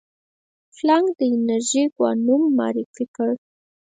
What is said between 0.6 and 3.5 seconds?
پلانک د انرژي کوانوم معرفي کړ.